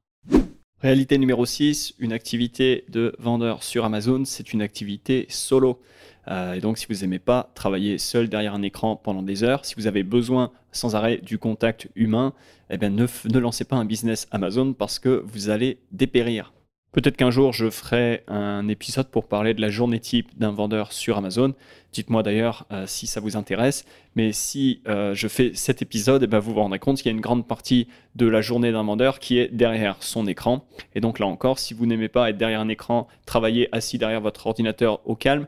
Réalité 0.83 1.17
numéro 1.17 1.43
6, 1.43 1.95
une 1.97 2.13
activité 2.13 2.85
de 2.89 3.15
vendeur 3.17 3.63
sur 3.63 3.83
Amazon, 3.83 4.25
c'est 4.25 4.53
une 4.53 4.61
activité 4.61 5.25
solo. 5.27 5.81
Euh, 6.27 6.53
et 6.53 6.59
donc 6.59 6.77
si 6.77 6.85
vous 6.87 7.01
n'aimez 7.01 7.17
pas 7.17 7.49
travailler 7.55 7.97
seul 7.97 8.29
derrière 8.29 8.53
un 8.53 8.61
écran 8.61 8.95
pendant 8.95 9.23
des 9.23 9.43
heures, 9.43 9.65
si 9.65 9.73
vous 9.73 9.87
avez 9.87 10.03
besoin 10.03 10.51
sans 10.71 10.95
arrêt 10.95 11.17
du 11.17 11.39
contact 11.39 11.87
humain, 11.95 12.31
eh 12.69 12.77
bien 12.77 12.91
ne, 12.91 13.07
ne 13.25 13.39
lancez 13.39 13.63
pas 13.63 13.75
un 13.75 13.85
business 13.85 14.27
Amazon 14.29 14.73
parce 14.73 14.99
que 14.99 15.23
vous 15.25 15.49
allez 15.49 15.79
dépérir. 15.91 16.53
Peut-être 16.97 17.15
qu'un 17.15 17.29
jour, 17.29 17.53
je 17.53 17.69
ferai 17.69 18.23
un 18.27 18.67
épisode 18.69 19.09
pour 19.09 19.27
parler 19.27 19.53
de 19.53 19.61
la 19.61 19.69
journée 19.69 19.99
type 19.99 20.35
d'un 20.39 20.49
vendeur 20.49 20.91
sur 20.91 21.15
Amazon. 21.15 21.53
Dites-moi 21.93 22.23
d'ailleurs 22.23 22.65
euh, 22.71 22.85
si 22.87 23.05
ça 23.05 23.19
vous 23.19 23.37
intéresse. 23.37 23.85
Mais 24.15 24.33
si 24.33 24.81
euh, 24.87 25.13
je 25.13 25.27
fais 25.27 25.51
cet 25.53 25.83
épisode, 25.83 26.23
eh 26.23 26.25
ben, 26.27 26.39
vous 26.39 26.53
vous 26.53 26.59
rendrez 26.59 26.79
compte 26.79 26.97
qu'il 26.97 27.05
y 27.05 27.09
a 27.09 27.15
une 27.15 27.21
grande 27.21 27.47
partie 27.47 27.87
de 28.15 28.25
la 28.25 28.41
journée 28.41 28.71
d'un 28.71 28.81
vendeur 28.81 29.19
qui 29.19 29.37
est 29.37 29.49
derrière 29.49 29.97
son 29.99 30.25
écran. 30.25 30.65
Et 30.95 30.99
donc 30.99 31.19
là 31.19 31.27
encore, 31.27 31.59
si 31.59 31.75
vous 31.75 31.85
n'aimez 31.85 32.09
pas 32.09 32.31
être 32.31 32.37
derrière 32.37 32.61
un 32.61 32.67
écran, 32.67 33.07
travailler 33.27 33.69
assis 33.71 33.99
derrière 33.99 34.21
votre 34.21 34.47
ordinateur 34.47 35.07
au 35.07 35.15
calme, 35.15 35.45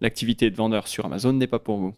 l'activité 0.00 0.50
de 0.50 0.56
vendeur 0.56 0.88
sur 0.88 1.04
Amazon 1.06 1.32
n'est 1.32 1.46
pas 1.46 1.60
pour 1.60 1.76
vous. 1.76 1.94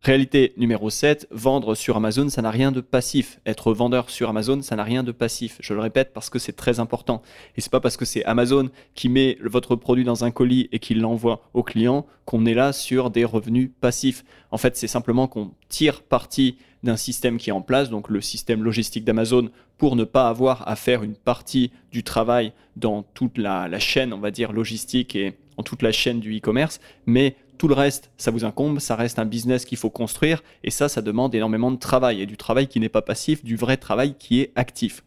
Réalité 0.00 0.52
numéro 0.56 0.90
7, 0.90 1.26
vendre 1.32 1.74
sur 1.74 1.96
Amazon, 1.96 2.28
ça 2.28 2.40
n'a 2.40 2.52
rien 2.52 2.70
de 2.70 2.80
passif. 2.80 3.40
Être 3.44 3.72
vendeur 3.72 4.10
sur 4.10 4.28
Amazon, 4.28 4.62
ça 4.62 4.76
n'a 4.76 4.84
rien 4.84 5.02
de 5.02 5.10
passif. 5.10 5.58
Je 5.60 5.74
le 5.74 5.80
répète 5.80 6.12
parce 6.14 6.30
que 6.30 6.38
c'est 6.38 6.52
très 6.52 6.78
important. 6.78 7.20
Et 7.56 7.60
c'est 7.60 7.72
pas 7.72 7.80
parce 7.80 7.96
que 7.96 8.04
c'est 8.04 8.24
Amazon 8.24 8.70
qui 8.94 9.08
met 9.08 9.38
votre 9.42 9.74
produit 9.74 10.04
dans 10.04 10.24
un 10.24 10.30
colis 10.30 10.68
et 10.70 10.78
qui 10.78 10.94
l'envoie 10.94 11.50
au 11.52 11.64
client 11.64 12.06
qu'on 12.26 12.46
est 12.46 12.54
là 12.54 12.72
sur 12.72 13.10
des 13.10 13.24
revenus 13.24 13.70
passifs. 13.80 14.24
En 14.52 14.56
fait, 14.56 14.76
c'est 14.76 14.86
simplement 14.86 15.26
qu'on 15.26 15.50
tire 15.68 16.02
parti 16.02 16.58
d'un 16.84 16.96
système 16.96 17.36
qui 17.36 17.50
est 17.50 17.52
en 17.52 17.60
place, 17.60 17.90
donc 17.90 18.08
le 18.08 18.20
système 18.20 18.62
logistique 18.62 19.04
d'Amazon, 19.04 19.50
pour 19.78 19.96
ne 19.96 20.04
pas 20.04 20.28
avoir 20.28 20.68
à 20.68 20.76
faire 20.76 21.02
une 21.02 21.16
partie 21.16 21.72
du 21.90 22.04
travail 22.04 22.52
dans 22.76 23.02
toute 23.02 23.36
la, 23.36 23.66
la 23.66 23.80
chaîne, 23.80 24.12
on 24.12 24.20
va 24.20 24.30
dire, 24.30 24.52
logistique 24.52 25.16
et 25.16 25.34
en 25.56 25.64
toute 25.64 25.82
la 25.82 25.90
chaîne 25.90 26.20
du 26.20 26.36
e-commerce, 26.38 26.78
mais 27.04 27.34
tout 27.58 27.68
le 27.68 27.74
reste, 27.74 28.10
ça 28.16 28.30
vous 28.30 28.44
incombe, 28.44 28.78
ça 28.78 28.96
reste 28.96 29.18
un 29.18 29.24
business 29.26 29.64
qu'il 29.64 29.78
faut 29.78 29.90
construire, 29.90 30.42
et 30.64 30.70
ça, 30.70 30.88
ça 30.88 31.02
demande 31.02 31.34
énormément 31.34 31.70
de 31.70 31.76
travail, 31.76 32.22
et 32.22 32.26
du 32.26 32.36
travail 32.36 32.68
qui 32.68 32.80
n'est 32.80 32.88
pas 32.88 33.02
passif, 33.02 33.44
du 33.44 33.56
vrai 33.56 33.76
travail 33.76 34.14
qui 34.18 34.40
est 34.40 34.52
actif. 34.54 35.04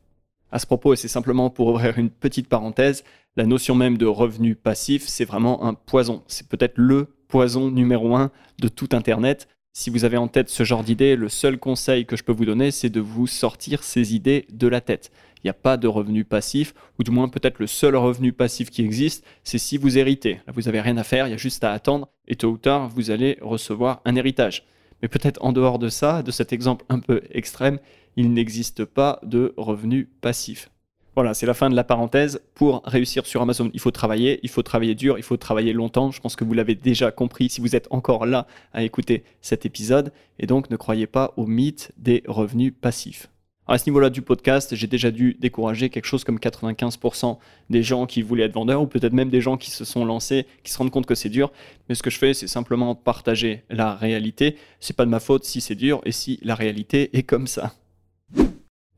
À 0.51 0.59
ce 0.59 0.65
propos, 0.65 0.93
et 0.93 0.97
c'est 0.97 1.07
simplement 1.07 1.49
pour 1.49 1.67
ouvrir 1.67 1.97
une 1.97 2.09
petite 2.09 2.49
parenthèse, 2.49 3.03
la 3.37 3.45
notion 3.45 3.73
même 3.73 3.97
de 3.97 4.05
revenu 4.05 4.55
passif, 4.55 5.07
c'est 5.07 5.23
vraiment 5.23 5.63
un 5.65 5.73
poison. 5.73 6.23
C'est 6.27 6.49
peut-être 6.49 6.77
le 6.77 7.15
poison 7.29 7.71
numéro 7.71 8.15
un 8.15 8.29
de 8.59 8.67
tout 8.67 8.89
Internet. 8.91 9.47
Si 9.71 9.89
vous 9.89 10.03
avez 10.03 10.17
en 10.17 10.27
tête 10.27 10.49
ce 10.49 10.65
genre 10.65 10.83
d'idée, 10.83 11.15
le 11.15 11.29
seul 11.29 11.57
conseil 11.57 12.05
que 12.05 12.17
je 12.17 12.25
peux 12.25 12.33
vous 12.33 12.43
donner, 12.43 12.71
c'est 12.71 12.89
de 12.89 12.99
vous 12.99 13.27
sortir 13.27 13.83
ces 13.83 14.13
idées 14.13 14.45
de 14.51 14.67
la 14.67 14.81
tête. 14.81 15.11
Il 15.43 15.47
n'y 15.47 15.51
a 15.51 15.53
pas 15.53 15.77
de 15.77 15.87
revenu 15.87 16.23
passif, 16.23 16.73
ou 16.99 17.03
du 17.03 17.11
moins 17.11 17.29
peut-être 17.29 17.59
le 17.59 17.67
seul 17.67 17.95
revenu 17.95 18.33
passif 18.33 18.69
qui 18.69 18.83
existe, 18.83 19.25
c'est 19.43 19.57
si 19.57 19.77
vous 19.77 19.97
héritez. 19.97 20.35
Là, 20.45 20.53
vous 20.53 20.61
n'avez 20.61 20.81
rien 20.81 20.97
à 20.97 21.03
faire, 21.03 21.27
il 21.27 21.31
y 21.31 21.33
a 21.33 21.37
juste 21.37 21.63
à 21.63 21.71
attendre, 21.71 22.09
et 22.27 22.35
tôt 22.35 22.49
ou 22.49 22.57
tard, 22.57 22.89
vous 22.89 23.11
allez 23.11 23.37
recevoir 23.41 24.01
un 24.05 24.15
héritage. 24.15 24.65
Mais 25.01 25.07
peut-être 25.07 25.43
en 25.43 25.51
dehors 25.51 25.79
de 25.79 25.89
ça, 25.89 26.21
de 26.21 26.31
cet 26.31 26.53
exemple 26.53 26.85
un 26.89 26.99
peu 26.99 27.21
extrême, 27.31 27.79
il 28.15 28.33
n'existe 28.33 28.85
pas 28.85 29.19
de 29.23 29.53
revenu 29.57 30.09
passif. 30.21 30.69
Voilà, 31.15 31.33
c'est 31.33 31.45
la 31.45 31.53
fin 31.53 31.69
de 31.69 31.75
la 31.75 31.83
parenthèse. 31.83 32.41
Pour 32.55 32.83
réussir 32.85 33.25
sur 33.25 33.41
Amazon, 33.41 33.69
il 33.73 33.81
faut 33.81 33.91
travailler, 33.91 34.39
il 34.43 34.49
faut 34.49 34.63
travailler 34.63 34.95
dur, 34.95 35.17
il 35.17 35.23
faut 35.23 35.35
travailler 35.35 35.73
longtemps. 35.73 36.11
Je 36.11 36.21
pense 36.21 36.37
que 36.37 36.45
vous 36.45 36.53
l'avez 36.53 36.75
déjà 36.75 37.11
compris 37.11 37.49
si 37.49 37.59
vous 37.59 37.75
êtes 37.75 37.87
encore 37.89 38.25
là 38.25 38.47
à 38.71 38.83
écouter 38.83 39.25
cet 39.41 39.65
épisode. 39.65 40.13
Et 40.39 40.47
donc, 40.47 40.69
ne 40.69 40.77
croyez 40.77 41.07
pas 41.07 41.33
au 41.35 41.45
mythe 41.47 41.91
des 41.97 42.23
revenus 42.27 42.73
passifs. 42.79 43.30
À 43.71 43.77
ce 43.77 43.89
niveau-là 43.89 44.09
du 44.09 44.21
podcast, 44.21 44.75
j'ai 44.75 44.87
déjà 44.87 45.11
dû 45.11 45.37
décourager 45.39 45.89
quelque 45.89 46.05
chose 46.05 46.25
comme 46.25 46.39
95% 46.39 47.37
des 47.69 47.83
gens 47.83 48.05
qui 48.05 48.21
voulaient 48.21 48.43
être 48.43 48.53
vendeurs, 48.53 48.81
ou 48.81 48.87
peut-être 48.87 49.13
même 49.13 49.29
des 49.29 49.39
gens 49.39 49.55
qui 49.55 49.71
se 49.71 49.85
sont 49.85 50.03
lancés, 50.03 50.45
qui 50.63 50.73
se 50.73 50.77
rendent 50.77 50.91
compte 50.91 51.05
que 51.05 51.15
c'est 51.15 51.29
dur. 51.29 51.51
Mais 51.87 51.95
ce 51.95 52.03
que 52.03 52.09
je 52.09 52.17
fais, 52.17 52.33
c'est 52.33 52.47
simplement 52.47 52.95
partager 52.95 53.63
la 53.69 53.95
réalité. 53.95 54.57
C'est 54.81 54.95
pas 54.95 55.05
de 55.05 55.09
ma 55.09 55.21
faute 55.21 55.45
si 55.45 55.61
c'est 55.61 55.75
dur 55.75 56.01
et 56.05 56.11
si 56.11 56.37
la 56.43 56.55
réalité 56.55 57.17
est 57.17 57.23
comme 57.23 57.47
ça. 57.47 57.73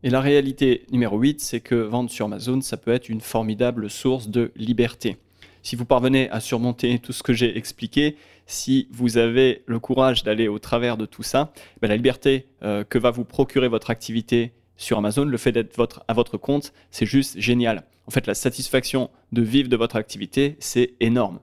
Et 0.02 0.10
la 0.10 0.22
réalité 0.22 0.86
numéro 0.92 1.20
8, 1.20 1.40
c'est 1.40 1.62
que 1.62 1.76
vendre 1.76 2.10
sur 2.10 2.26
Amazon, 2.26 2.60
ça 2.62 2.76
peut 2.76 2.92
être 2.92 3.10
une 3.10 3.22
formidable 3.22 3.90
source 3.92 4.28
de 4.28 4.52
liberté. 4.56 5.18
Si 5.62 5.76
vous 5.76 5.86
parvenez 5.86 6.30
à 6.32 6.40
surmonter 6.40 7.00
tout 7.00 7.14
ce 7.14 7.24
que 7.24 7.32
j'ai 7.32 7.58
expliqué, 7.58 8.18
si 8.48 8.90
vous 8.92 9.18
avez 9.18 9.64
le 9.66 9.80
courage 9.80 10.24
d'aller 10.24 10.50
au 10.50 10.60
travers 10.60 10.98
de 10.98 11.06
tout 11.06 11.24
ça, 11.24 11.54
ben 11.82 11.88
la 11.88 11.96
liberté 11.96 12.48
euh, 12.64 12.84
que 12.84 12.98
va 12.98 13.12
vous 13.12 13.24
procurer 13.24 13.70
votre 13.70 13.90
activité 13.90 14.52
sur 14.78 14.98
Amazon, 14.98 15.26
le 15.26 15.38
fait 15.38 15.52
d'être 15.52 16.04
à 16.08 16.14
votre 16.14 16.38
compte, 16.38 16.74
c'est 16.92 17.06
juste 17.06 17.40
génial. 17.40 17.84
En 18.08 18.12
fait, 18.12 18.28
la 18.28 18.34
satisfaction 18.34 19.10
de 19.32 19.42
vivre 19.42 19.70
de 19.70 19.78
votre 19.78 19.96
activité, 19.96 20.56
c'est 20.60 20.94
énorme. 21.00 21.40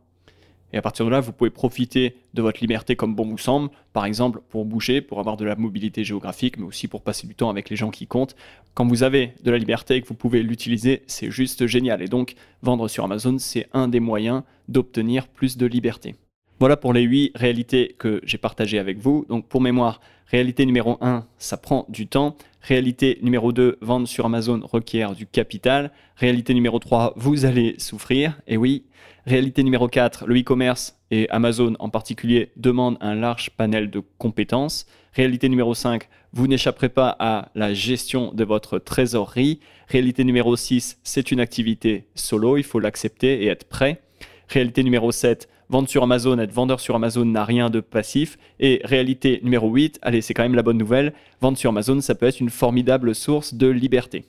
Et 0.73 0.77
à 0.77 0.83
partir 0.83 1.05
de 1.05 1.11
là, 1.11 1.21
vous 1.21 1.33
pouvez 1.33 1.51
profiter 1.51 2.15
de 2.35 2.43
votre 2.43 2.61
liberté 2.61 2.95
comme 2.95 3.15
bon 3.15 3.27
vous 3.27 3.39
semble, 3.39 3.71
par 3.93 4.05
exemple 4.05 4.41
pour 4.51 4.65
bouger, 4.65 5.01
pour 5.01 5.19
avoir 5.19 5.37
de 5.37 5.45
la 5.45 5.57
mobilité 5.57 6.05
géographique, 6.05 6.59
mais 6.59 6.65
aussi 6.65 6.87
pour 6.87 7.03
passer 7.03 7.27
du 7.27 7.35
temps 7.35 7.51
avec 7.51 7.71
les 7.71 7.77
gens 7.77 7.91
qui 7.91 8.07
comptent. 8.07 8.37
Quand 8.75 8.87
vous 8.87 9.03
avez 9.03 9.33
de 9.43 9.51
la 9.51 9.59
liberté 9.59 9.97
et 9.97 10.03
que 10.03 10.07
vous 10.07 10.15
pouvez 10.15 10.43
l'utiliser, 10.43 11.03
c'est 11.09 11.31
juste 11.31 11.67
génial. 11.67 12.03
Et 12.03 12.09
donc, 12.09 12.35
vendre 12.63 12.87
sur 12.87 13.03
Amazon, 13.03 13.39
c'est 13.39 13.69
un 13.73 13.89
des 13.89 14.01
moyens 14.01 14.43
d'obtenir 14.69 15.27
plus 15.27 15.57
de 15.57 15.67
liberté. 15.67 16.15
Voilà 16.61 16.77
pour 16.77 16.93
les 16.93 17.03
huit 17.03 17.33
réalités 17.35 17.97
que 17.99 18.21
j'ai 18.23 18.37
partagées 18.37 18.79
avec 18.79 18.99
vous. 18.99 19.25
Donc 19.31 19.47
pour 19.49 19.63
mémoire, 19.63 20.01
réalité 20.27 20.67
numéro 20.67 20.99
1, 21.01 21.27
ça 21.39 21.57
prend 21.57 21.87
du 21.89 22.07
temps. 22.07 22.37
Réalité 22.63 23.19
numéro 23.23 23.53
2, 23.53 23.79
vendre 23.81 24.07
sur 24.07 24.27
Amazon 24.27 24.61
requiert 24.63 25.15
du 25.15 25.27
capital. 25.27 25.91
Réalité 26.17 26.53
numéro 26.53 26.79
3, 26.79 27.15
vous 27.17 27.47
allez 27.47 27.75
souffrir. 27.79 28.39
Et 28.47 28.59
oui, 28.59 28.85
réalité 29.27 29.63
numéro 29.63 29.89
4, 29.89 30.27
le 30.27 30.39
e-commerce 30.39 30.99
et 31.11 31.29
Amazon 31.31 31.75
en 31.79 31.89
particulier 31.89 32.53
demandent 32.57 32.99
un 33.01 33.15
large 33.15 33.51
panel 33.51 33.91
de 33.91 34.03
compétences. 34.19 34.87
Réalité 35.15 35.49
numéro 35.49 35.75
5, 35.75 36.09
vous 36.33 36.47
n'échapperez 36.47 36.91
pas 36.91 37.17
à 37.19 37.49
la 37.55 37.73
gestion 37.73 38.33
de 38.33 38.45
votre 38.45 38.79
trésorerie. 38.79 39.61
Réalité 39.89 40.23
numéro 40.25 40.55
6, 40.55 40.99
c'est 41.03 41.33
une 41.33 41.41
activité 41.41 42.09
solo, 42.15 42.59
il 42.59 42.63
faut 42.63 42.79
l'accepter 42.79 43.43
et 43.43 43.47
être 43.47 43.69
prêt. 43.69 44.03
Réalité 44.49 44.83
numéro 44.83 45.13
7, 45.13 45.49
vendre 45.71 45.89
sur 45.89 46.03
Amazon, 46.03 46.39
être 46.39 46.53
vendeur 46.53 46.81
sur 46.81 46.95
Amazon 46.95 47.25
n'a 47.25 47.45
rien 47.45 47.71
de 47.71 47.81
passif. 47.81 48.37
Et 48.59 48.81
réalité 48.85 49.41
numéro 49.43 49.71
8, 49.71 50.01
allez, 50.03 50.21
c'est 50.21 50.35
quand 50.35 50.43
même 50.43 50.55
la 50.55 50.63
bonne 50.63 50.79
nouvelle, 50.79 51.15
vendre 51.41 51.57
sur 51.57 51.71
Amazon, 51.71 52.01
ça 52.01 52.15
peut 52.15 52.27
être 52.27 52.41
une 52.41 52.51
formidable 52.51 53.15
source 53.15 53.55
de 53.55 53.69
liberté. 53.69 54.25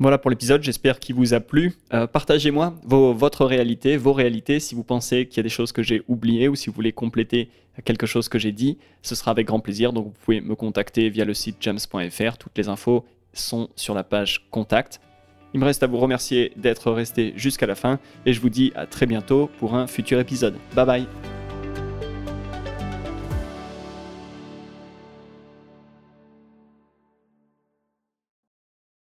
Voilà 0.00 0.18
pour 0.18 0.28
l'épisode, 0.28 0.62
j'espère 0.62 0.98
qu'il 0.98 1.14
vous 1.14 1.34
a 1.34 1.40
plu. 1.40 1.74
Euh, 1.92 2.08
partagez-moi 2.08 2.74
votre 2.84 3.46
réalité, 3.46 3.96
vos 3.96 4.12
réalités, 4.12 4.58
si 4.58 4.74
vous 4.74 4.82
pensez 4.82 5.26
qu'il 5.26 5.36
y 5.36 5.40
a 5.40 5.44
des 5.44 5.48
choses 5.48 5.70
que 5.72 5.82
j'ai 5.82 6.02
oubliées 6.08 6.48
ou 6.48 6.56
si 6.56 6.68
vous 6.68 6.74
voulez 6.74 6.92
compléter 6.92 7.48
quelque 7.84 8.06
chose 8.06 8.28
que 8.28 8.38
j'ai 8.38 8.52
dit, 8.52 8.78
ce 9.02 9.14
sera 9.14 9.30
avec 9.30 9.46
grand 9.46 9.60
plaisir. 9.60 9.92
Donc 9.92 10.06
vous 10.06 10.14
pouvez 10.24 10.40
me 10.40 10.56
contacter 10.56 11.08
via 11.10 11.24
le 11.24 11.32
site 11.32 11.56
james.fr, 11.60 12.38
toutes 12.38 12.58
les 12.58 12.68
infos 12.68 13.04
sont 13.32 13.68
sur 13.76 13.94
la 13.94 14.02
page 14.02 14.46
contact. 14.50 15.00
Il 15.54 15.60
me 15.60 15.64
reste 15.64 15.82
à 15.84 15.86
vous 15.86 15.98
remercier 15.98 16.52
d'être 16.56 16.90
resté 16.90 17.32
jusqu'à 17.36 17.66
la 17.66 17.76
fin 17.76 18.00
et 18.26 18.32
je 18.32 18.40
vous 18.40 18.50
dis 18.50 18.72
à 18.74 18.86
très 18.86 19.06
bientôt 19.06 19.50
pour 19.58 19.74
un 19.74 19.86
futur 19.86 20.18
épisode. 20.18 20.56
Bye 20.74 20.86
bye 20.86 21.43